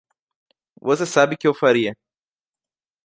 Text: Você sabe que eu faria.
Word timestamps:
Você 0.81 1.05
sabe 1.05 1.37
que 1.37 1.47
eu 1.47 1.53
faria. 1.53 1.93